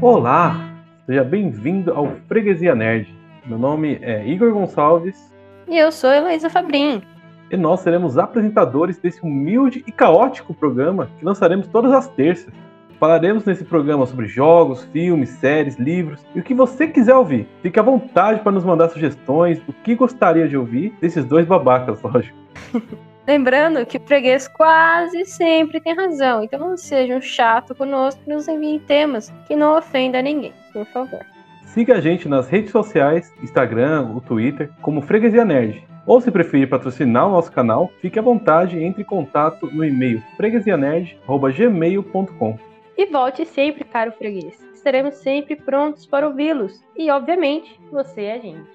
Olá, 0.00 0.84
seja 1.06 1.22
bem-vindo 1.22 1.92
ao 1.92 2.16
Freguesia 2.28 2.74
Nerd. 2.74 3.13
Meu 3.46 3.58
nome 3.58 3.98
é 4.00 4.26
Igor 4.26 4.50
Gonçalves. 4.54 5.30
E 5.68 5.76
eu 5.76 5.92
sou 5.92 6.10
Heloísa 6.10 6.48
Fabrim. 6.48 7.02
E 7.50 7.56
nós 7.58 7.80
seremos 7.80 8.16
apresentadores 8.16 8.96
desse 8.96 9.20
humilde 9.20 9.84
e 9.86 9.92
caótico 9.92 10.54
programa 10.54 11.10
que 11.18 11.24
lançaremos 11.24 11.66
todas 11.66 11.92
as 11.92 12.08
terças. 12.08 12.54
Falaremos 12.98 13.44
nesse 13.44 13.62
programa 13.62 14.06
sobre 14.06 14.26
jogos, 14.26 14.84
filmes, 14.84 15.28
séries, 15.28 15.76
livros 15.76 16.24
e 16.34 16.40
o 16.40 16.42
que 16.42 16.54
você 16.54 16.88
quiser 16.88 17.14
ouvir. 17.14 17.46
Fique 17.60 17.78
à 17.78 17.82
vontade 17.82 18.40
para 18.40 18.52
nos 18.52 18.64
mandar 18.64 18.88
sugestões 18.88 19.60
do 19.60 19.74
que 19.74 19.94
gostaria 19.94 20.48
de 20.48 20.56
ouvir 20.56 20.94
desses 20.98 21.26
dois 21.26 21.44
babacas, 21.44 22.00
lógico. 22.00 22.38
Lembrando 23.28 23.84
que 23.84 23.98
o 23.98 24.06
freguês 24.06 24.48
quase 24.48 25.26
sempre 25.26 25.80
tem 25.80 25.94
razão, 25.94 26.44
então 26.44 26.58
não 26.58 26.76
seja 26.78 27.14
um 27.14 27.20
chato 27.20 27.74
conosco 27.74 28.22
e 28.26 28.32
nos 28.32 28.48
enviem 28.48 28.78
temas 28.78 29.30
que 29.46 29.54
não 29.54 29.76
ofenda 29.76 30.22
ninguém, 30.22 30.52
por 30.72 30.86
favor. 30.86 31.33
Siga 31.66 31.96
a 31.96 32.00
gente 32.00 32.26
nas 32.28 32.48
redes 32.48 32.70
sociais, 32.70 33.34
Instagram, 33.42 34.12
o 34.14 34.20
Twitter, 34.20 34.70
como 34.80 35.02
Freguesia 35.02 35.44
Nerd. 35.44 35.84
Ou 36.06 36.20
se 36.20 36.30
preferir 36.30 36.68
patrocinar 36.68 37.26
o 37.26 37.32
nosso 37.32 37.50
canal, 37.50 37.90
fique 38.00 38.16
à 38.18 38.22
vontade 38.22 38.78
e 38.78 38.84
entre 38.84 39.02
em 39.02 39.06
contato 39.06 39.68
no 39.72 39.84
e-mail 39.84 40.22
freguesianerd.gmail.com. 40.36 42.58
E 42.96 43.06
volte 43.06 43.44
sempre, 43.44 43.82
caro 43.84 44.12
freguês. 44.12 44.56
Estaremos 44.74 45.16
sempre 45.16 45.56
prontos 45.56 46.06
para 46.06 46.28
ouvi-los. 46.28 46.80
E, 46.96 47.10
obviamente, 47.10 47.76
você 47.90 48.22
é 48.22 48.34
a 48.34 48.38
gente. 48.38 48.70